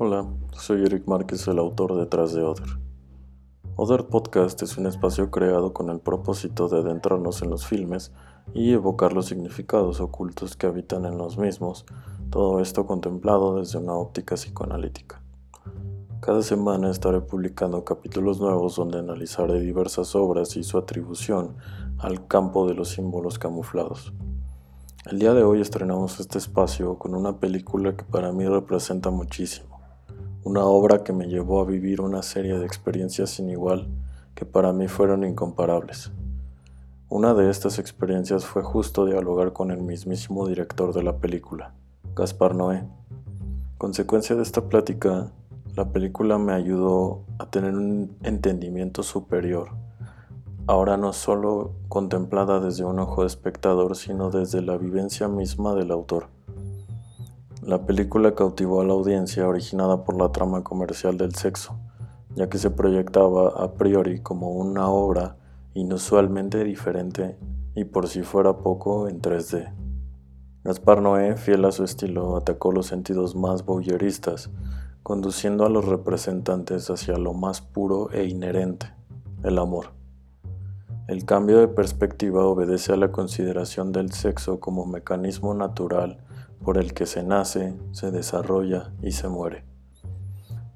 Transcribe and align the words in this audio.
Hola, 0.00 0.26
soy 0.50 0.84
Eric 0.84 1.06
Márquez, 1.06 1.46
el 1.46 1.60
autor 1.60 1.94
detrás 1.94 2.32
de 2.32 2.42
Other. 2.42 2.66
Other 3.76 4.04
Podcast 4.08 4.60
es 4.62 4.76
un 4.76 4.88
espacio 4.88 5.30
creado 5.30 5.72
con 5.72 5.88
el 5.88 6.00
propósito 6.00 6.68
de 6.68 6.80
adentrarnos 6.80 7.42
en 7.42 7.50
los 7.50 7.64
filmes 7.64 8.10
y 8.54 8.72
evocar 8.72 9.12
los 9.12 9.26
significados 9.26 10.00
ocultos 10.00 10.56
que 10.56 10.66
habitan 10.66 11.04
en 11.04 11.16
los 11.16 11.38
mismos, 11.38 11.86
todo 12.30 12.58
esto 12.58 12.88
contemplado 12.88 13.54
desde 13.60 13.78
una 13.78 13.92
óptica 13.92 14.34
psicoanalítica. 14.34 15.22
Cada 16.18 16.42
semana 16.42 16.90
estaré 16.90 17.20
publicando 17.20 17.84
capítulos 17.84 18.40
nuevos 18.40 18.74
donde 18.74 18.98
analizaré 18.98 19.60
diversas 19.60 20.16
obras 20.16 20.56
y 20.56 20.64
su 20.64 20.76
atribución 20.76 21.54
al 21.98 22.26
campo 22.26 22.66
de 22.66 22.74
los 22.74 22.88
símbolos 22.88 23.38
camuflados. 23.38 24.12
El 25.08 25.20
día 25.20 25.34
de 25.34 25.44
hoy 25.44 25.60
estrenamos 25.60 26.18
este 26.18 26.38
espacio 26.38 26.98
con 26.98 27.14
una 27.14 27.38
película 27.38 27.96
que 27.96 28.04
para 28.04 28.32
mí 28.32 28.44
representa 28.44 29.10
muchísimo 29.10 29.73
una 30.44 30.66
obra 30.66 31.02
que 31.02 31.14
me 31.14 31.26
llevó 31.26 31.62
a 31.62 31.64
vivir 31.64 32.02
una 32.02 32.22
serie 32.22 32.58
de 32.58 32.66
experiencias 32.66 33.30
sin 33.30 33.48
igual 33.48 33.88
que 34.34 34.44
para 34.44 34.74
mí 34.74 34.88
fueron 34.88 35.24
incomparables. 35.24 36.12
Una 37.08 37.32
de 37.32 37.48
estas 37.48 37.78
experiencias 37.78 38.44
fue 38.44 38.62
justo 38.62 39.06
dialogar 39.06 39.54
con 39.54 39.70
el 39.70 39.80
mismísimo 39.80 40.46
director 40.46 40.92
de 40.92 41.02
la 41.02 41.16
película, 41.16 41.72
Gaspar 42.14 42.54
Noé. 42.54 42.84
Consecuencia 43.78 44.36
de 44.36 44.42
esta 44.42 44.68
plática, 44.68 45.32
la 45.76 45.90
película 45.92 46.36
me 46.36 46.52
ayudó 46.52 47.22
a 47.38 47.46
tener 47.46 47.74
un 47.74 48.14
entendimiento 48.22 49.02
superior, 49.02 49.70
ahora 50.66 50.98
no 50.98 51.14
solo 51.14 51.72
contemplada 51.88 52.60
desde 52.60 52.84
un 52.84 52.98
ojo 52.98 53.22
de 53.22 53.28
espectador, 53.28 53.96
sino 53.96 54.30
desde 54.30 54.60
la 54.60 54.76
vivencia 54.76 55.26
misma 55.26 55.74
del 55.74 55.90
autor. 55.90 56.28
La 57.66 57.86
película 57.86 58.34
cautivó 58.34 58.82
a 58.82 58.84
la 58.84 58.92
audiencia 58.92 59.48
originada 59.48 60.04
por 60.04 60.20
la 60.20 60.30
trama 60.30 60.62
comercial 60.62 61.16
del 61.16 61.34
sexo, 61.34 61.78
ya 62.34 62.50
que 62.50 62.58
se 62.58 62.68
proyectaba 62.68 63.54
a 63.56 63.72
priori 63.72 64.20
como 64.20 64.50
una 64.50 64.90
obra 64.90 65.38
inusualmente 65.72 66.62
diferente 66.62 67.38
y 67.74 67.84
por 67.84 68.06
si 68.08 68.20
fuera 68.20 68.58
poco 68.58 69.08
en 69.08 69.22
3D. 69.22 69.72
Gaspar 70.62 71.00
Noé, 71.00 71.38
fiel 71.38 71.64
a 71.64 71.72
su 71.72 71.84
estilo, 71.84 72.36
atacó 72.36 72.70
los 72.70 72.84
sentidos 72.84 73.34
más 73.34 73.64
voyeuristas, 73.64 74.50
conduciendo 75.02 75.64
a 75.64 75.70
los 75.70 75.86
representantes 75.86 76.90
hacia 76.90 77.16
lo 77.16 77.32
más 77.32 77.62
puro 77.62 78.10
e 78.10 78.26
inherente, 78.26 78.92
el 79.42 79.58
amor. 79.58 79.86
El 81.08 81.24
cambio 81.24 81.60
de 81.60 81.68
perspectiva 81.68 82.44
obedece 82.44 82.92
a 82.92 82.96
la 82.96 83.10
consideración 83.10 83.90
del 83.90 84.12
sexo 84.12 84.60
como 84.60 84.84
mecanismo 84.84 85.54
natural 85.54 86.18
por 86.64 86.78
el 86.78 86.94
que 86.94 87.06
se 87.06 87.22
nace, 87.22 87.74
se 87.92 88.10
desarrolla 88.10 88.92
y 89.02 89.12
se 89.12 89.28
muere. 89.28 89.64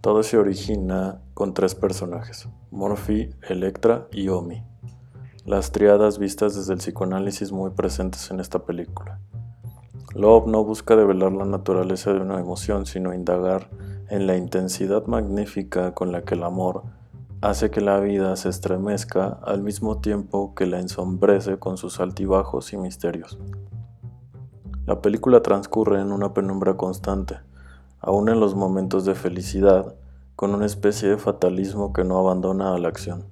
Todo 0.00 0.22
se 0.22 0.36
origina 0.36 1.20
con 1.34 1.54
tres 1.54 1.74
personajes, 1.74 2.48
Morphy, 2.70 3.30
Electra 3.48 4.06
y 4.12 4.28
Omi, 4.28 4.62
las 5.44 5.72
triadas 5.72 6.18
vistas 6.18 6.54
desde 6.54 6.74
el 6.74 6.78
psicoanálisis 6.78 7.50
muy 7.52 7.70
presentes 7.70 8.30
en 8.30 8.38
esta 8.38 8.60
película. 8.60 9.18
Love 10.14 10.46
no 10.46 10.64
busca 10.64 10.94
develar 10.94 11.32
la 11.32 11.44
naturaleza 11.44 12.12
de 12.12 12.20
una 12.20 12.38
emoción, 12.38 12.86
sino 12.86 13.14
indagar 13.14 13.68
en 14.08 14.26
la 14.26 14.36
intensidad 14.36 15.06
magnífica 15.06 15.94
con 15.94 16.12
la 16.12 16.22
que 16.22 16.34
el 16.34 16.42
amor 16.42 16.84
hace 17.40 17.70
que 17.70 17.80
la 17.80 18.00
vida 18.00 18.34
se 18.36 18.48
estremezca 18.48 19.38
al 19.44 19.62
mismo 19.62 20.00
tiempo 20.00 20.54
que 20.54 20.66
la 20.66 20.80
ensombrece 20.80 21.58
con 21.58 21.76
sus 21.76 22.00
altibajos 22.00 22.72
y 22.72 22.76
misterios. 22.76 23.38
La 24.88 25.02
película 25.02 25.42
transcurre 25.42 26.00
en 26.00 26.12
una 26.12 26.32
penumbra 26.32 26.78
constante, 26.78 27.40
aún 28.00 28.30
en 28.30 28.40
los 28.40 28.54
momentos 28.54 29.04
de 29.04 29.14
felicidad, 29.14 29.94
con 30.34 30.54
una 30.54 30.64
especie 30.64 31.10
de 31.10 31.18
fatalismo 31.18 31.92
que 31.92 32.04
no 32.04 32.18
abandona 32.18 32.72
a 32.72 32.78
la 32.78 32.88
acción. 32.88 33.26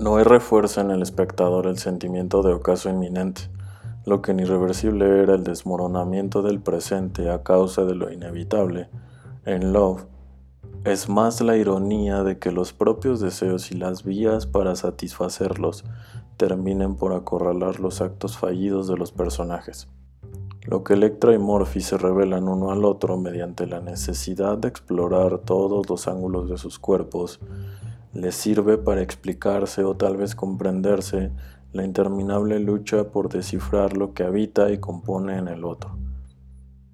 No 0.00 0.16
hay 0.16 0.24
refuerza 0.24 0.80
en 0.80 0.90
el 0.90 1.00
espectador 1.00 1.68
el 1.68 1.78
sentimiento 1.78 2.42
de 2.42 2.54
ocaso 2.54 2.90
inminente, 2.90 3.42
lo 4.04 4.20
que 4.20 4.32
en 4.32 4.40
irreversible 4.40 5.22
era 5.22 5.36
el 5.36 5.44
desmoronamiento 5.44 6.42
del 6.42 6.60
presente 6.60 7.30
a 7.30 7.44
causa 7.44 7.84
de 7.84 7.94
lo 7.94 8.12
inevitable. 8.12 8.88
En 9.44 9.72
Love, 9.72 10.06
es 10.82 11.08
más 11.08 11.40
la 11.40 11.56
ironía 11.56 12.24
de 12.24 12.40
que 12.40 12.50
los 12.50 12.72
propios 12.72 13.20
deseos 13.20 13.70
y 13.70 13.76
las 13.76 14.02
vías 14.02 14.48
para 14.48 14.74
satisfacerlos 14.74 15.84
terminen 16.36 16.96
por 16.96 17.12
acorralar 17.12 17.78
los 17.78 18.00
actos 18.00 18.36
fallidos 18.36 18.88
de 18.88 18.96
los 18.96 19.12
personajes. 19.12 19.86
Lo 20.70 20.84
que 20.84 20.92
Electra 20.92 21.32
y 21.32 21.38
Morphy 21.38 21.80
se 21.80 21.96
revelan 21.96 22.46
uno 22.46 22.70
al 22.70 22.84
otro 22.84 23.16
mediante 23.16 23.66
la 23.66 23.80
necesidad 23.80 24.58
de 24.58 24.68
explorar 24.68 25.38
todos 25.38 25.88
los 25.88 26.06
ángulos 26.08 26.50
de 26.50 26.58
sus 26.58 26.78
cuerpos, 26.78 27.40
les 28.12 28.34
sirve 28.34 28.76
para 28.76 29.00
explicarse 29.00 29.82
o 29.84 29.96
tal 29.96 30.18
vez 30.18 30.34
comprenderse 30.34 31.32
la 31.72 31.86
interminable 31.86 32.60
lucha 32.60 33.04
por 33.04 33.30
descifrar 33.30 33.96
lo 33.96 34.12
que 34.12 34.24
habita 34.24 34.70
y 34.70 34.76
compone 34.76 35.38
en 35.38 35.48
el 35.48 35.64
otro. 35.64 35.96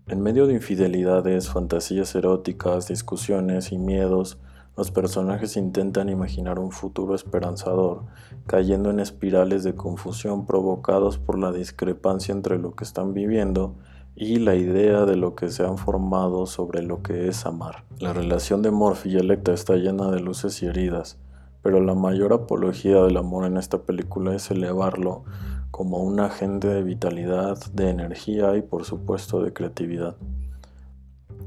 En 0.07 0.21
medio 0.21 0.47
de 0.47 0.55
infidelidades, 0.55 1.49
fantasías 1.49 2.15
eróticas, 2.15 2.87
discusiones 2.87 3.73
y 3.73 3.79
miedos, 3.79 4.39
los 4.77 4.91
personajes 4.91 5.57
intentan 5.57 6.09
imaginar 6.09 6.59
un 6.59 6.73
futuro 6.73 7.15
esperanzador, 7.15 8.03
cayendo 8.47 8.91
en 8.91 8.99
espirales 8.99 9.63
de 9.63 9.75
confusión 9.75 10.47
provocados 10.47 11.19
por 11.19 11.39
la 11.39 11.53
discrepancia 11.53 12.33
entre 12.33 12.59
lo 12.59 12.75
que 12.75 12.85
están 12.85 13.15
viviendo 13.15 13.77
y 14.17 14.39
la 14.39 14.55
idea 14.55 15.05
de 15.05 15.17
lo 15.17 15.35
que 15.35 15.51
se 15.51 15.65
han 15.65 15.79
formado 15.79 16.47
sobre 16.47 16.83
lo 16.83 17.03
que 17.03 17.29
es 17.29 17.47
amar. 17.47 17.85
La 17.99 18.13
relación 18.13 18.63
de 18.63 18.71
Morphy 18.71 19.11
y 19.11 19.17
Electra 19.17 19.55
está 19.55 19.77
llena 19.77 20.11
de 20.11 20.21
luces 20.21 20.63
y 20.63 20.67
heridas, 20.67 21.19
pero 21.63 21.81
la 21.81 21.95
mayor 21.95 22.33
apología 22.33 23.03
del 23.03 23.17
amor 23.17 23.47
en 23.47 23.57
esta 23.57 23.79
película 23.83 24.35
es 24.35 24.51
elevarlo 24.51 25.25
como 25.71 25.99
un 25.99 26.21
agente 26.21 26.69
de 26.69 26.83
vitalidad, 26.83 27.59
de 27.73 27.91
energía 27.91 28.57
y 28.57 28.63
por 28.63 28.85
supuesto 28.85 29.43
de 29.43 29.53
creatividad. 29.53 30.17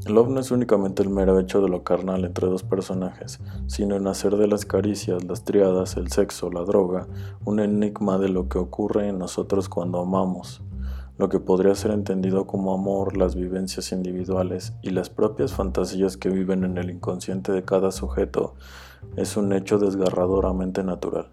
Love 0.05 0.29
no 0.29 0.39
es 0.39 0.51
únicamente 0.51 1.03
el 1.03 1.09
mero 1.09 1.37
hecho 1.37 1.61
de 1.61 1.67
lo 1.67 1.83
carnal 1.83 2.23
entre 2.23 2.47
dos 2.47 2.63
personajes, 2.63 3.41
sino 3.65 3.95
en 3.95 4.07
hacer 4.07 4.37
de 4.37 4.47
las 4.47 4.65
caricias, 4.65 5.25
las 5.25 5.43
triadas, 5.43 5.97
el 5.97 6.09
sexo, 6.09 6.49
la 6.49 6.61
droga, 6.61 7.07
un 7.43 7.59
enigma 7.59 8.17
de 8.17 8.29
lo 8.29 8.47
que 8.47 8.57
ocurre 8.57 9.09
en 9.09 9.19
nosotros 9.19 9.67
cuando 9.67 9.99
amamos, 9.99 10.61
lo 11.17 11.27
que 11.27 11.41
podría 11.41 11.75
ser 11.75 11.91
entendido 11.91 12.47
como 12.47 12.73
amor, 12.73 13.17
las 13.17 13.35
vivencias 13.35 13.91
individuales 13.91 14.73
y 14.81 14.91
las 14.91 15.09
propias 15.09 15.53
fantasías 15.53 16.15
que 16.15 16.29
viven 16.29 16.63
en 16.63 16.77
el 16.77 16.89
inconsciente 16.89 17.51
de 17.51 17.63
cada 17.63 17.91
sujeto, 17.91 18.55
es 19.17 19.35
un 19.35 19.51
hecho 19.51 19.77
desgarradoramente 19.77 20.83
natural. 20.83 21.27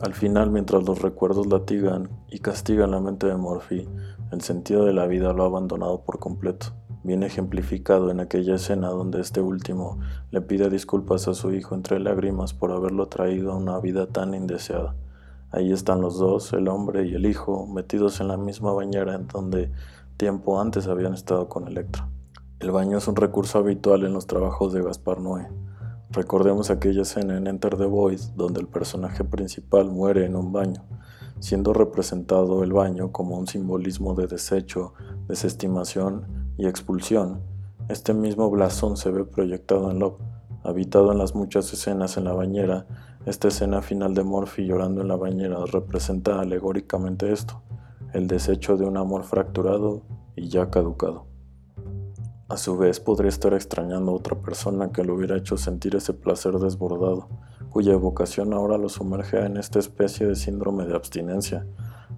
Al 0.00 0.12
final, 0.12 0.50
mientras 0.50 0.84
los 0.84 1.00
recuerdos 1.00 1.46
latigan 1.46 2.10
y 2.28 2.40
castigan 2.40 2.90
la 2.90 3.00
mente 3.00 3.26
de 3.26 3.36
Morphy, 3.36 3.88
el 4.32 4.42
sentido 4.42 4.84
de 4.84 4.92
la 4.92 5.06
vida 5.06 5.32
lo 5.32 5.44
ha 5.44 5.46
abandonado 5.46 6.02
por 6.02 6.18
completo 6.18 6.74
bien 7.04 7.22
ejemplificado 7.22 8.10
en 8.10 8.18
aquella 8.18 8.54
escena 8.54 8.88
donde 8.88 9.20
este 9.20 9.42
último 9.42 10.00
le 10.30 10.40
pide 10.40 10.70
disculpas 10.70 11.28
a 11.28 11.34
su 11.34 11.52
hijo 11.52 11.74
entre 11.74 12.00
lágrimas 12.00 12.54
por 12.54 12.72
haberlo 12.72 13.08
traído 13.08 13.52
a 13.52 13.56
una 13.56 13.78
vida 13.78 14.06
tan 14.06 14.34
indeseada. 14.34 14.96
Ahí 15.50 15.70
están 15.70 16.00
los 16.00 16.18
dos, 16.18 16.52
el 16.54 16.66
hombre 16.66 17.06
y 17.06 17.14
el 17.14 17.26
hijo, 17.26 17.66
metidos 17.66 18.20
en 18.20 18.28
la 18.28 18.38
misma 18.38 18.72
bañera 18.72 19.14
en 19.14 19.28
donde 19.28 19.70
tiempo 20.16 20.58
antes 20.60 20.88
habían 20.88 21.12
estado 21.12 21.48
con 21.48 21.68
Electra. 21.68 22.08
El 22.58 22.70
baño 22.70 22.96
es 22.96 23.06
un 23.06 23.16
recurso 23.16 23.58
habitual 23.58 24.04
en 24.04 24.14
los 24.14 24.26
trabajos 24.26 24.72
de 24.72 24.82
Gaspar 24.82 25.20
Noé. 25.20 25.46
Recordemos 26.10 26.70
aquella 26.70 27.02
escena 27.02 27.36
en 27.36 27.46
Enter 27.46 27.76
the 27.76 27.84
Void 27.84 28.20
donde 28.34 28.60
el 28.60 28.66
personaje 28.66 29.24
principal 29.24 29.90
muere 29.90 30.24
en 30.24 30.36
un 30.36 30.52
baño, 30.52 30.82
siendo 31.38 31.74
representado 31.74 32.64
el 32.64 32.72
baño 32.72 33.12
como 33.12 33.36
un 33.36 33.46
simbolismo 33.46 34.14
de 34.14 34.26
desecho, 34.26 34.94
desestimación 35.28 36.43
y 36.56 36.66
expulsión, 36.66 37.40
este 37.86 38.14
mismo 38.14 38.48
blasón 38.50 38.96
se 38.96 39.10
ve 39.10 39.24
proyectado 39.24 39.90
en 39.90 39.98
Love, 39.98 40.18
habitado 40.62 41.12
en 41.12 41.18
las 41.18 41.34
muchas 41.34 41.70
escenas 41.70 42.16
en 42.16 42.24
la 42.24 42.32
bañera. 42.32 42.86
Esta 43.26 43.48
escena 43.48 43.82
final 43.82 44.14
de 44.14 44.24
Morphy 44.24 44.64
llorando 44.64 45.02
en 45.02 45.08
la 45.08 45.16
bañera 45.16 45.58
representa 45.70 46.40
alegóricamente 46.40 47.30
esto, 47.30 47.60
el 48.14 48.26
desecho 48.26 48.78
de 48.78 48.86
un 48.86 48.96
amor 48.96 49.24
fracturado 49.24 50.00
y 50.34 50.48
ya 50.48 50.70
caducado. 50.70 51.26
A 52.48 52.56
su 52.56 52.78
vez 52.78 53.00
podría 53.00 53.28
estar 53.28 53.52
extrañando 53.52 54.12
a 54.12 54.14
otra 54.14 54.40
persona 54.40 54.90
que 54.90 55.04
le 55.04 55.12
hubiera 55.12 55.36
hecho 55.36 55.58
sentir 55.58 55.94
ese 55.96 56.14
placer 56.14 56.54
desbordado, 56.54 57.28
cuya 57.68 57.92
evocación 57.92 58.54
ahora 58.54 58.78
lo 58.78 58.88
sumerge 58.88 59.44
en 59.44 59.58
esta 59.58 59.78
especie 59.78 60.26
de 60.26 60.36
síndrome 60.36 60.86
de 60.86 60.94
abstinencia, 60.94 61.66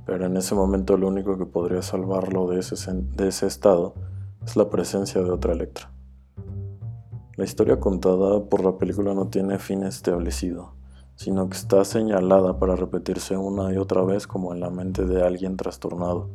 pero 0.04 0.26
en 0.26 0.36
ese 0.36 0.54
momento 0.54 0.96
lo 0.96 1.08
único 1.08 1.36
que 1.36 1.46
podría 1.46 1.82
salvarlo 1.82 2.46
de 2.46 2.60
ese, 2.60 2.76
de 2.92 3.26
ese 3.26 3.48
estado 3.48 3.94
es 4.46 4.56
la 4.56 4.70
presencia 4.70 5.22
de 5.22 5.30
otra 5.30 5.52
Electra. 5.52 5.90
La 7.36 7.44
historia 7.44 7.80
contada 7.80 8.44
por 8.44 8.64
la 8.64 8.78
película 8.78 9.12
no 9.12 9.26
tiene 9.26 9.58
fin 9.58 9.82
establecido, 9.82 10.74
sino 11.16 11.48
que 11.50 11.56
está 11.56 11.84
señalada 11.84 12.58
para 12.58 12.76
repetirse 12.76 13.36
una 13.36 13.74
y 13.74 13.76
otra 13.76 14.02
vez 14.02 14.26
como 14.26 14.54
en 14.54 14.60
la 14.60 14.70
mente 14.70 15.04
de 15.04 15.22
alguien 15.22 15.56
trastornado. 15.56 16.30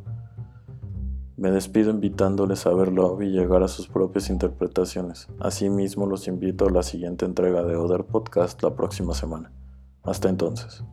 Me 1.38 1.50
despido 1.50 1.90
invitándoles 1.90 2.68
a 2.68 2.74
verlo 2.74 3.20
y 3.22 3.32
llegar 3.32 3.64
a 3.64 3.68
sus 3.68 3.88
propias 3.88 4.30
interpretaciones. 4.30 5.28
Asimismo, 5.40 6.06
los 6.06 6.28
invito 6.28 6.68
a 6.68 6.70
la 6.70 6.84
siguiente 6.84 7.26
entrega 7.26 7.64
de 7.64 7.78
Other 7.78 8.04
Podcast 8.04 8.62
la 8.62 8.76
próxima 8.76 9.16
semana. 9.16 9.52
Hasta 10.04 10.30
entonces. 10.30 10.84